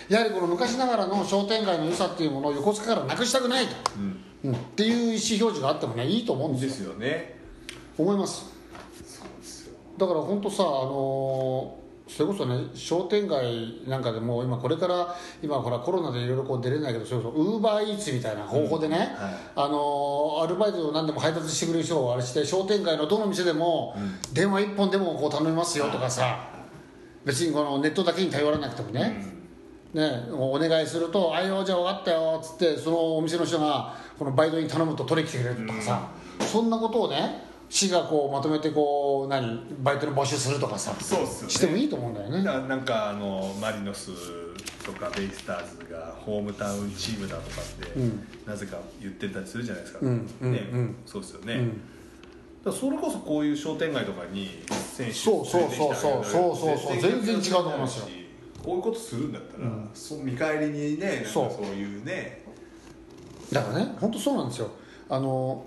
[0.09, 3.75] やはりこの昔ながらの商店街の良さっていうものを横須賀からなくしたくないと、
[4.45, 4.53] うん。
[4.53, 6.69] っていう意思表示があってもねいいと思うんですよ。
[6.69, 7.39] ですよね。
[7.97, 8.45] 思います。
[9.97, 19.07] だから本当さあのーそれこそね商店街なんかでも今これから今ほらコロナでいろいろこう出れないけどそれこそウーバーイーツみたいな方法でね、はい。
[19.55, 23.95] あのーアルバイトを何でも配達してくれる人をあれして商店街のどの店でも
[24.33, 26.49] 電話一本でもこう頼みますよとかさ
[27.25, 29.25] 別にこのネットだけに頼らなくてもね、
[29.93, 36.07] ね、お願いすると「あいよじゃあ分かったよ」っつってそのお店の人がこのバイトに頼むと取りに来てくれるとかさ、
[36.39, 41.53] そんなことをね市がこうまとめてこう何バイトの募集するとかさそうっすよね。
[41.53, 42.43] してもいいと思うんだよね。
[42.43, 44.11] ななんかあのマリノス
[44.85, 48.27] とかベイスターズがホームタウンチームだとかって、うん。
[48.45, 50.95] なぜか言ってたりするじゃないですか、うんうんねうん。
[51.05, 51.67] そうですよね、うん。
[51.67, 51.79] だか
[52.65, 58.07] らそれこそこういう商店街とかに選手そうそうそうそうそうそうそう全然違うと思いますよ。
[58.63, 61.51] こういうことするんだったら、そう見返りにねなんかそう。
[61.51, 62.43] そういうね。
[63.51, 64.69] だからね本当そうなんですよ。
[65.09, 65.65] あの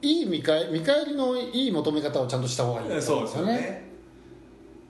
[0.00, 2.88] いい見返見返りのいい求め方をちゃんとした方がいい。
[2.88, 3.88] とそうですすよね。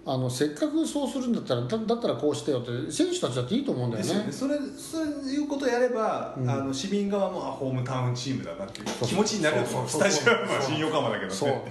[0.06, 4.14] あのせっかくそうするんだったらだだったらこうしてよって選手たちだっていいと思うんだよね。
[4.26, 4.32] ね。
[4.32, 11.62] それそういうことやれば、あの市民側もあホームタウンチームだなっていう気持ちになるスタジアムは新横浜だけどね。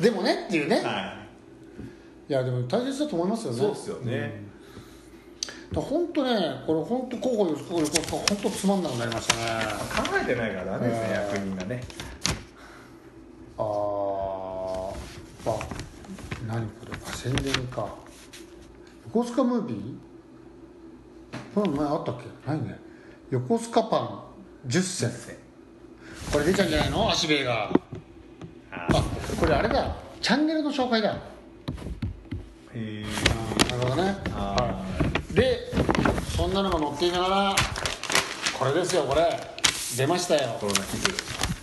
[0.00, 1.14] でもねっていうね、は
[2.30, 2.32] い。
[2.32, 3.60] やでも大切だと思いますよい、ね。
[3.60, 4.42] そうですよね、
[5.74, 9.40] 本当ねこれ本当候補横須賀本当つまんなくなりましたね。
[10.08, 11.12] 考えてないからダメですね、うん。
[11.12, 11.82] 役人がね。
[13.58, 13.64] あー
[15.46, 15.58] あ
[16.46, 17.86] 何これあ宣伝か。
[19.06, 19.94] 横須賀ムービー？
[21.54, 22.50] これ前あったっけ？
[22.50, 22.78] ないね。
[23.30, 25.36] 横須賀パン10選
[26.32, 27.10] これ出ちゃうんじゃないの？
[27.10, 27.70] 足兵衛が。
[28.70, 29.02] ああ
[29.38, 29.96] これあれだ。
[30.20, 31.14] チャンネルの紹介だ。
[31.14, 31.16] へ
[32.74, 33.04] え
[33.70, 34.16] なるほどね。
[34.34, 34.84] あ
[35.38, 35.70] で
[36.36, 37.56] そんなのが載っていながら
[38.58, 39.22] これですよこれ。
[39.96, 40.56] 出ましたよ。
[40.60, 41.14] コロナ寄付。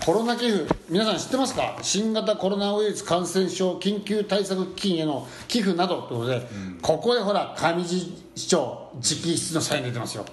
[0.06, 0.74] コロナ寄付。
[0.90, 1.78] 皆さん知ってますか？
[1.82, 6.48] 新型コロナウイルス感染症緊急対策基金への寄付などということで、
[6.82, 10.26] ここでほら上地市長直筆のサインが出てますよ。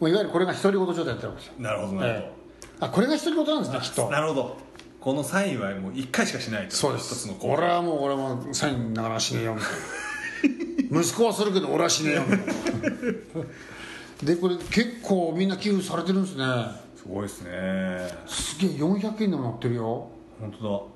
[0.00, 2.32] もういわゆるこれが独り言状態やってるわけですよ、なるほどなるええ。
[2.80, 4.10] あこれが独り言なんですねきっと。
[4.10, 4.56] なるほど。
[5.00, 6.74] このサインはもう1回しかしないと。
[6.74, 9.78] そうで一つすの俺はもう俺もサインながら死ねよみたいな
[10.90, 12.22] 息子はするけど俺は死ねよ。
[12.22, 12.46] みたいな
[14.22, 16.44] でこれ結構みんな寄付されてるんですね。
[16.96, 17.50] すごいですね。
[18.26, 20.08] すげえ400円でも載ってるよ。
[20.40, 20.90] 本当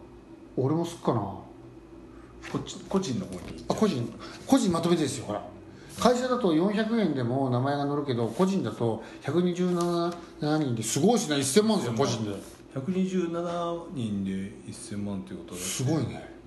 [0.56, 1.20] 俺もすっかな。
[1.20, 1.22] だ
[2.52, 3.64] こっち個人の方に。
[3.68, 4.12] あ個人。
[4.46, 5.42] 個人まとめてですよほら。
[5.98, 10.14] 会社だと400円でも名前が載るけど個人だと127
[10.58, 12.36] 人ですごいですね1000万ですよ個人で。
[12.76, 14.30] 127人で
[14.70, 16.37] 1000万ということですごいね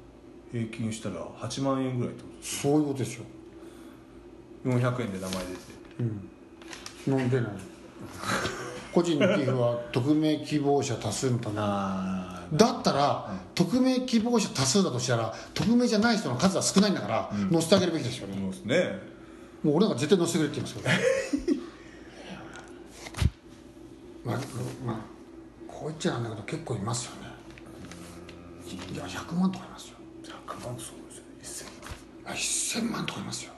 [0.51, 3.25] 平均したら8万円ぐらいってことですそういうことですよ
[4.65, 5.71] 400円で名前出て。
[7.07, 7.51] 飲んでない。
[8.93, 11.55] 個人の寄付は匿名希望者多数のため。
[11.57, 18.35] あだったら、匿名希望者多数だとしたら匿名じゃない人の数は少ないんだから、載せてあげるべきですよね。
[18.39, 18.99] そうですね。
[19.63, 21.61] もう俺なんか絶対載せてくれって言いますけど。
[24.25, 24.39] まあ、
[24.85, 24.97] まあ、
[25.67, 27.31] こう言っちゃなんだけど結構いますよね。
[28.93, 29.97] いや100万とかいますよ
[30.63, 30.95] 100万そう
[31.39, 31.69] ですよ。
[32.26, 33.54] あ1000万とかいますよ。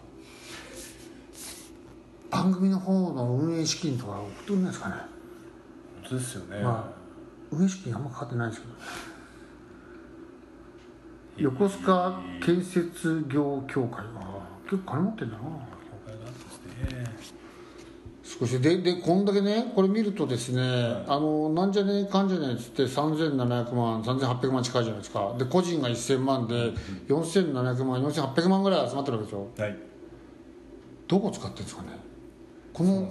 [2.30, 7.04] 番組の方の運営資金とか送ってくれないですかね、本当ですよね、まあ
[7.52, 8.74] 運営資金あんまかかってないですけど
[11.38, 15.44] 横須賀建設業協会は結構金持ってんだな
[18.44, 20.62] 少しででこんだけねこれ見るとですね、
[21.08, 25.34] あのなんじゃねえかんじゃねえっつって3700万3800万近いじゃないですか。
[25.38, 26.54] で個人が1000万で
[27.08, 29.78] 4700万4800万ぐらい集まってるわけでしょはい。
[31.08, 31.90] どこ使ってるんですかね？
[32.74, 33.10] この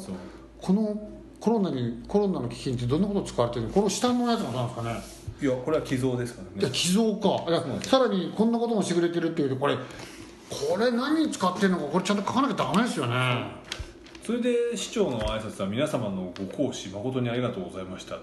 [0.61, 3.73] このコロナにコロナの危機にってどんなこと使われてるの？
[3.73, 5.01] この下のやつが何ですかね？
[5.41, 6.71] いやこれは寄贈ですからね。
[6.71, 7.51] 寄贈か。
[7.51, 13.62] いやさらにこんなこともしてくれてるっていうとこれこれ何に使ってるのかこれちゃんと書かなきゃダメですよね
[14.23, 18.19] それで市長の挨拶は皆様のご講師誠にありがとうございました。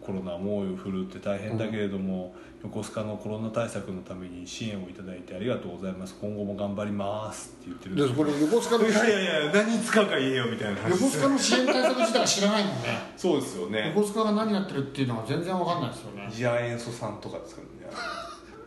[0.00, 6.16] コロナ猛威を振るって大変だけれども、横須賀のコロナ対策のために支援をいただいてありがとうございます。
[6.20, 12.78] 今後も頑張りますって言ってるんでですこれ横須賀のいやいやいや何に使うか言えよみたいな話横須賀の支援対策自体は知らないもんね
[13.16, 13.92] そうですよね。
[13.96, 16.28] 横須賀が何やってるっていうのは全然わかんないですよね。
[16.30, 17.96] 次亜塩素酸とかですからね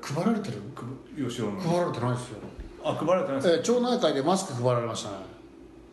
[0.01, 0.61] 配られてる？
[0.75, 2.37] 配られてないですよ、
[2.83, 5.38] あ配られてないですえー町内会でマスク配られましたね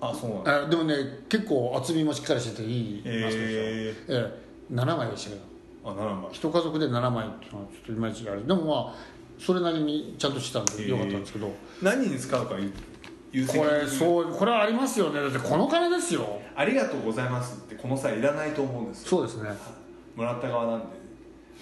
[0.00, 0.94] あそうなんでもね
[1.28, 5.42] 結構厚みもしっかりしてていいマスクですよ、ええー7枚でしたけど。
[5.84, 6.30] あ7枚。
[6.32, 8.42] 一家族で7枚っていうのはちょっといまいちあれ。
[8.42, 8.94] でもまあ
[9.38, 12.56] それなりにちゃんとしてたんでよかったんですけど、何に使うか
[13.30, 15.20] 優先これうそうこれはありますよね。
[15.20, 16.40] だってこの金ですよ。
[16.54, 19.08] ありがとうございますってこの際いらないと思うんですよ。
[19.10, 19.50] そうですね。
[20.16, 20.86] もらった側なんで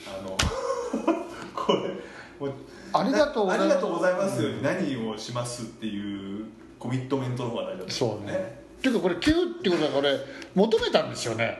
[0.06, 0.36] あの
[1.52, 2.52] これ
[2.92, 3.72] ありがとうございます。
[3.72, 6.46] ありがとうございますより何をしますっていう
[6.84, 8.58] コミットメントの方が大事だとそう思ね。
[8.78, 10.18] っていうかこれ寄付っていうことはこれ
[10.54, 11.58] 求めたんですよね。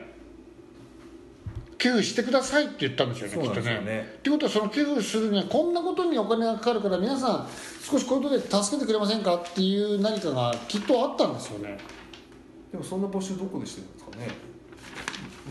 [1.79, 4.15] 寄付してくださいって言ったんですよねきっとね。
[4.19, 7.47] っていうことはその寄付するにはこんなことにお金がかかるから皆さん
[7.81, 11.79] 少しこういうことで助けてくれませんかっていう何かがきっとあったんですよね。
[12.71, 14.27] でもそんな募集どこでしてるんですかね。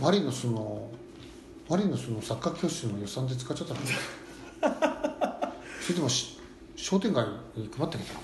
[0.00, 0.88] マリノスの
[1.68, 3.80] マリノスのサッカー教室の予算で使っちゃったの
[5.82, 6.38] それでもし
[6.76, 8.23] 商店街に配ってきたのか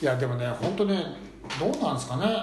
[0.00, 1.04] いやでもね本当ね
[1.58, 2.42] どうなんですかね？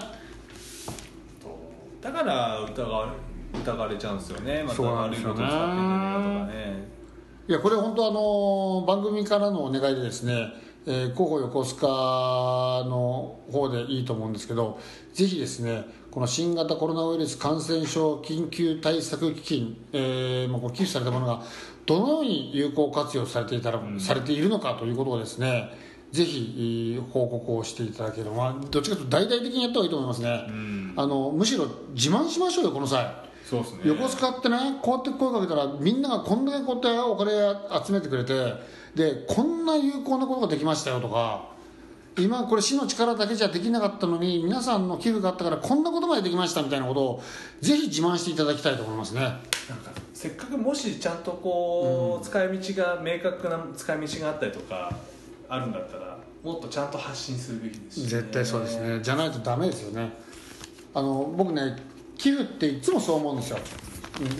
[2.01, 4.63] だから疑われ疑われちゃうんですよね。
[4.63, 6.87] また悪いこと使ってんじゃねえかとかね。
[7.47, 10.53] いやこれ本当あの番組からのお願いでですね、
[10.85, 14.79] えー広報横須賀の方でいいと思うんですけど
[15.13, 21.41] ぜひですねこの新型コロナウイルス感染症緊急対策基金、えーまう寄付されたものが
[21.85, 30.93] どのように有効活用されていたら、されているのかということをですねぜひえー報告をしていただければ、まあ、どっちかというと大々的にやった方がいいと思いますね、ん。
[30.95, 33.27] あのむしろ自慢しましょうよこの際。
[33.47, 33.81] そうですね。
[33.85, 38.33] 横須賀ってねこうやって声かけたらみんながこんだけこうやってお金集めてくれて
[38.95, 41.55] でこんな有効なことができましたよとか
[42.17, 47.23] 今これ市の力だけじゃできなかったのに皆さんの寄付があったからこんなことまでできましたみたいなことを
[47.61, 49.21] ぜひ自慢していただきたいと思いますね。
[49.21, 54.91] なんかせっかくもしちゃんとこう、使い道が明確な使い道があったりとか
[55.49, 58.09] あるんだったらもっとちゃんと発信するべきですしね。
[58.09, 58.99] 絶対そうですね。
[59.01, 60.11] じゃないとダメですよね。
[60.93, 61.75] あの僕ね
[62.17, 63.57] 寄付っていつもそう思うんですよ。
[63.57, 63.87] うん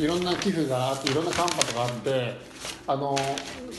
[0.02, 2.34] いろんな寄付があっていろんなカンパとかあって
[2.88, 3.16] あの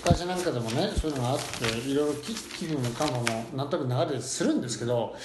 [0.04, 5.16] 会社なんかでもねそういうのがあっていろいろ寄寄付もカンパもなんとなく流れするんですけど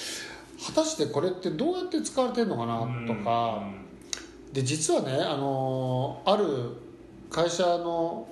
[0.66, 3.62] 果たしてこれってどうやって使われてるのかなとか
[4.52, 6.76] で実はねあのある
[7.30, 8.26] 会社の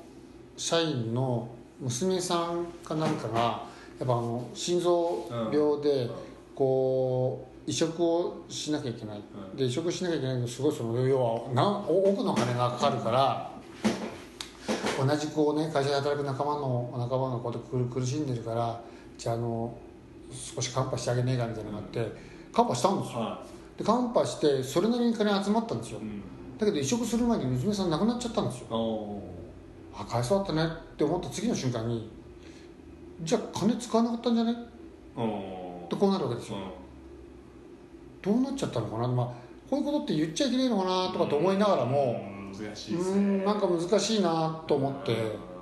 [0.56, 1.48] 社員の
[1.82, 3.40] 娘さんかなんかが
[3.98, 6.08] やっぱあの心臓病で
[6.54, 9.56] こう移植をしなきゃいけない、うん。
[9.56, 13.52] で移植しなきゃいけないけどすごいその要はなん多くの金がかかるから
[15.04, 18.80] 同じこうね会社で働く仲間の仲間がこうやって苦苦しんでるから
[19.18, 19.76] じゃああの
[20.32, 22.12] 少しカンパしてあげねえかみたいなのがあって
[22.52, 23.20] カンパしたんですよ。
[23.20, 23.42] は
[23.76, 25.98] でカンパしてそれなりに金集まったんですよ。
[25.98, 26.22] い、うん。
[26.58, 28.66] だけど移植する前に娘さん亡くなっちゃったんですよ。
[28.70, 29.41] お
[29.94, 32.10] あかわいそうだったねって思った次の瞬間に
[33.22, 34.52] じゃあ金使わなかったんじゃね？
[34.52, 34.54] っ
[35.88, 36.58] てこうなるわけですよ。
[38.22, 39.26] どうなっちゃったのかな、まあ、
[39.68, 42.20] こういうことって言っちゃいけないのかなとかと思いながらも
[42.52, 43.20] 難しいですね。
[43.20, 45.52] んなんか難しいなと思って。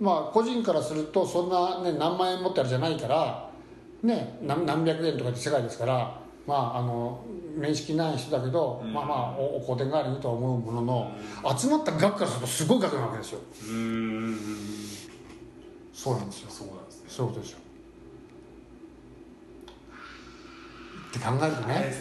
[0.00, 3.50] まあ個人からするとそんな、ね、何万円持ってあるじゃないから、
[4.02, 7.20] ね、何何百円とかって世界ですからまああの
[7.56, 8.92] 面識ない人だけど、うん。
[8.92, 11.12] まあまあおお香典代わりにとは思うものの
[11.56, 13.38] 集まった額からするとすごい額なわけですよ。
[13.38, 13.42] う
[15.92, 16.50] そうなんですよ。
[16.50, 17.04] そうなんですね。
[17.08, 17.58] そういうことですよ。
[21.10, 21.92] って考えるとね。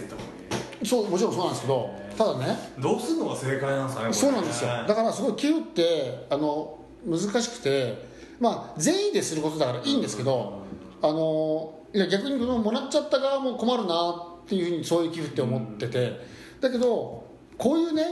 [0.85, 2.57] そうもちろんそうなんですけどただね。
[2.77, 4.69] いどうするのが正解なんですかねそうなんですよ。
[4.87, 8.07] だからすごい寄付ってあの難しくて
[8.39, 10.63] まあ善意ですることだからいいんですけど
[11.01, 16.19] あのいや逆にこのもらっちゃった側も困るなっていうふうにそういう寄付って思ってて
[16.59, 17.23] だけど
[17.55, 18.03] こういうね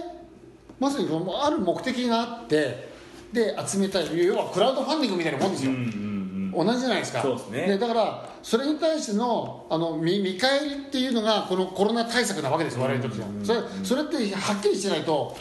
[0.80, 1.10] まさに
[1.42, 2.90] ある目的があって
[3.34, 6.18] で集めたい要はクラウドファンディングみたいなもんですよ、うんうんうん
[6.58, 7.22] 同じじゃないですか。
[7.22, 7.78] そうですね。
[7.78, 13.30] だからそれに対してのあの見見返りっていうのがこのコロナ対策なわけですよ我々にとっては。
[13.30, 15.38] うんそれそれってはっきりしてないと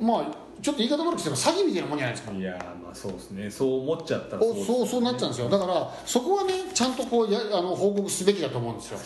[0.00, 0.26] まあ
[0.62, 2.32] ちょっと言い方悪くしても詐欺みたいなもんじゃないですか。
[2.32, 3.50] いやーまあそうですね。
[3.50, 5.48] そう思っちゃったらおそうそうなっちゃうんですよ。
[5.48, 8.98] だからそこはねちゃんとこうやあの報告すべきだと思うんですよ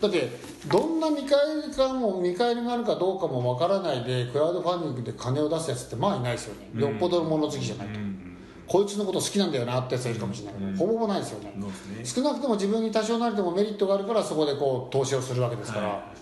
[0.00, 0.28] だって
[0.68, 1.38] どんな見返
[1.68, 6.80] りかも見返りがあるかどうかもわからないでクラウドファンディングで金を出すやつってまあいないですよね。
[6.80, 8.22] よっぽどの物好きじゃないと、うん
[8.66, 10.54] こいつのこと好きなんだよなってやつはいるかもしれない。
[10.54, 10.76] けど、うん。
[10.76, 12.04] ほぼほぼないですよね、ね。
[12.04, 16.12] 少なくとも自分に多少なりともメリットがあるからそこでこう投資をすするわけですから、は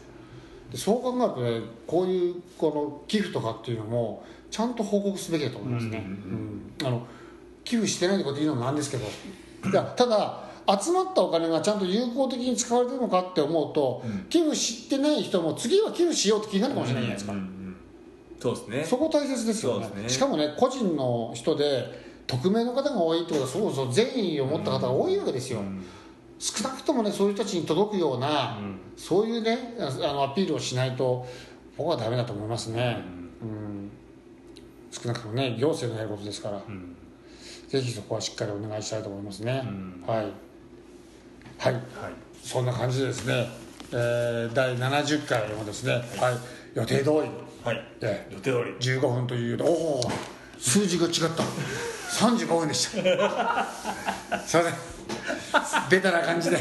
[0.71, 6.07] でそう考えるとねこういうこの寄付とかっていうのもちゃんと報告すべきだと思いますね、
[7.65, 9.07] 寄付してないってこと言うのもなんですけど。
[9.07, 17.77] いやただ集まったお金がちゃんと有効的に使われてるのかって思うと、寄付してない人も次は寄付しようって気になるかもしれないじゃないですか、うんうんうん。
[18.41, 18.85] そうですね。
[18.85, 20.03] そこ大切ですよね。
[20.03, 20.09] ね。
[20.09, 25.85] しかもね個人の人で匿名の方が多いってことはそうそう善意を持った方が多いわけですよ、うん。
[26.39, 28.79] 少なくともねそういう人たちに届くような、うん。
[28.97, 31.27] そういうねああのアピールをしないと
[31.77, 33.03] 僕はダメだと思いますね、
[33.43, 33.91] うん。
[34.91, 36.97] 少なくともね行政のやることですから、うん。
[37.69, 40.05] ぜひそこはしっかりお願いしたいと思いますね、うん。
[40.07, 40.27] はい
[41.65, 41.75] はい。
[41.75, 41.83] はい。
[42.43, 43.49] そんな感じでですね、
[43.91, 46.39] えー第70回もですね、はい、
[46.75, 47.11] 予定通り。
[47.65, 47.83] はい。
[48.03, 48.99] え予定通り。
[48.99, 50.01] 15分というおお
[50.59, 51.43] 数字が違った。
[52.27, 52.91] 35分でした。
[54.47, 54.71] すいま
[55.65, 55.89] せん。
[55.89, 56.59] ベタな感じで。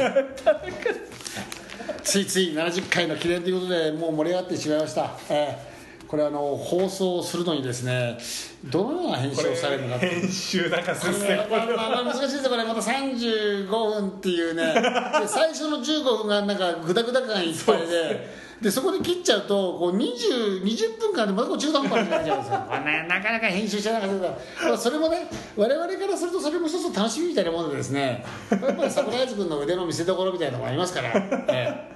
[2.02, 5.73] ついつい70回の記念ということでもう盛り上がってしまいました、えー
[6.14, 8.20] これあの放送するのにですね
[8.66, 12.52] どのような編集をされるのかって編集なんかするっすねまあまあまあ難しいですよ。
[12.52, 14.76] これまた35分っていうね。
[15.22, 18.30] で最初の15分がなんかグダグダ感いっぱいで。
[18.62, 22.60] でそこで切っちゃうとこう 20, 20分間でまたこう中途半端になっちゃうんですよ。
[22.60, 28.24] これねなかなか編集してなかったからまあそれもね我々からするとそれも一つの楽しみみたいなものでですね。
[28.52, 31.10] やっぱりサプライズ君の腕の見せ所みたいなのもありますから、
[31.48, 31.94] ええ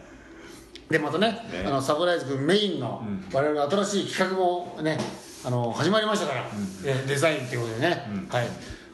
[0.89, 1.63] でまたねね。
[1.65, 4.97] あのサプライズ君メインの我々の新しい企画もね
[5.45, 6.45] あの始まりましたから、
[6.85, 8.47] えデザインということでね、はい。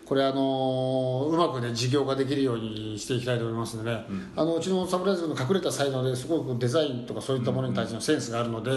[0.05, 8.71] これあのうまくね事業化できるようにしていきたいと思いますのでね、あのうちのサプライズ君の隠れた才能ですごくデザインとかそういったものに対してのセンスがあるので、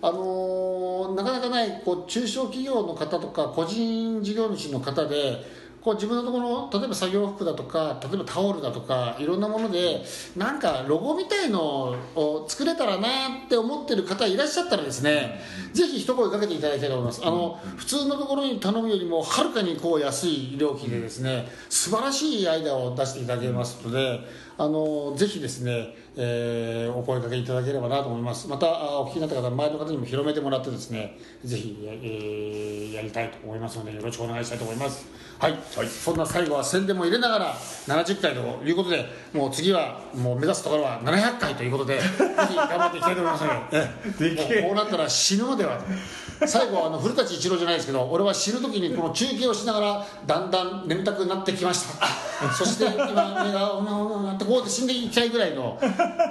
[0.00, 10.02] あのなかなかないこう中小企業の方とか個人事業主の方でこう自分のところの例えば作業服だとか例えばタオルだとかいろんなもので
[10.34, 13.08] なんかロゴみたいのを作れたらな
[13.44, 15.40] って思ってる方いらっしゃったらですね、
[15.74, 17.20] ぜひ一声かけていただきたいと思います。
[17.22, 24.20] あの、普通のところに頼むよりもはるかにこう安い料金でですね素晴らしいアイデアを出していただけますので
[24.56, 28.46] あのぜひですね、えーお声かけいただければなと思います。
[28.48, 35.06] またあお聞きになった方周りの方にも広めてもらってですねぜひ、えーやりたいと思いますのでよろしくお願いしたいと思います。
[35.38, 37.54] はい、そんな最後は宣伝も入れながら
[37.88, 44.62] 70回ということでもう次はもう目指すところは700回ということでぜひ頑張っていきたいと思いますので。
[44.64, 45.78] こうなったら死ぬのでは。
[45.78, 52.06] と最後はあの古舘一郎じゃないですけど俺は死ぬ時にこの中継をしながらだんだん眠たくなってきました。
[52.52, 55.78] そして今目がうなうなうなってこうで死んでいきたいぐらいの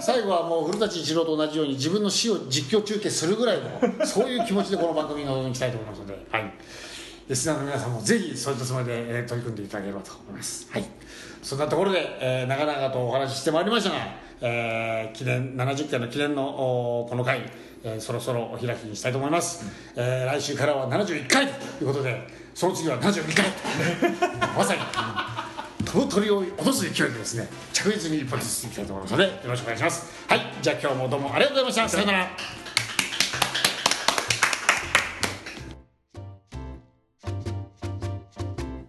[0.02, 6.54] 最後はもう古舘一郎と同じように自分の死を実況中継するぐらいのそういう気持ちでこの番組に臨みたいと思いますのではい。
[7.30, 10.68] リスナーの皆さんもぜひそういったつもりで、えー取り組んでいただければと思います。
[10.72, 10.84] はい。
[11.42, 13.96] そんなところで、えー長々とお話ししてまいりましたが、
[14.42, 16.44] えー記念70回の記念の
[17.02, 17.50] おこの回、
[17.84, 24.12] えーそろそろお開きにしたいと思います、えー来週からは71回ということでその次は72回。
[24.58, 24.80] まさに
[25.94, 30.28] 飛ぶ鳥を落とす勢いでですね着実に一歩ずついきたいと思いますのでよろしくお願いします。
[30.28, 31.98] はいじゃあ今日もどうもありがとうございました。
[31.98, 32.30] さよなら。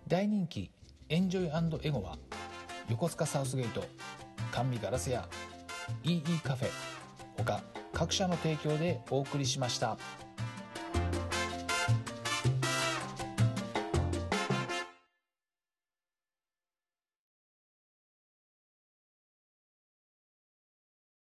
[0.08, 0.70] 大人気
[1.10, 2.16] エンジョイエゴは
[2.88, 3.84] 横須賀サウスゲート
[4.50, 5.28] 甘味ガラス屋
[6.04, 6.70] EE カフェ
[7.36, 9.98] 他各社の提供でお送りしました。